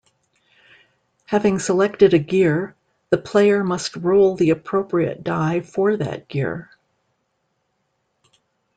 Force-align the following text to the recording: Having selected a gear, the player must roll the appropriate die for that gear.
Having 1.27 1.59
selected 1.59 2.15
a 2.15 2.17
gear, 2.17 2.73
the 3.11 3.19
player 3.19 3.63
must 3.63 3.95
roll 3.97 4.35
the 4.35 4.49
appropriate 4.49 5.23
die 5.23 5.59
for 5.61 5.95
that 5.95 6.27
gear. 6.27 6.71